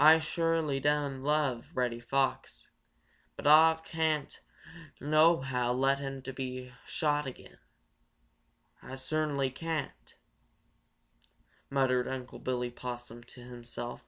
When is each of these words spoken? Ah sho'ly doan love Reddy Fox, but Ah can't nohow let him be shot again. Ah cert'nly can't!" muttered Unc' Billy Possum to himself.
Ah 0.00 0.18
sho'ly 0.18 0.80
doan 0.80 1.22
love 1.22 1.68
Reddy 1.76 2.00
Fox, 2.00 2.66
but 3.36 3.46
Ah 3.46 3.76
can't 3.76 4.40
nohow 5.00 5.72
let 5.72 6.00
him 6.00 6.24
be 6.34 6.74
shot 6.84 7.24
again. 7.24 7.58
Ah 8.82 8.96
cert'nly 8.96 9.54
can't!" 9.54 10.16
muttered 11.70 12.08
Unc' 12.08 12.42
Billy 12.42 12.72
Possum 12.72 13.22
to 13.22 13.42
himself. 13.44 14.00